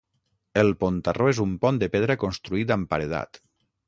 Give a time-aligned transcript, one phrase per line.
[0.59, 3.41] El pontarró és un pont de pedra construït amb paredat.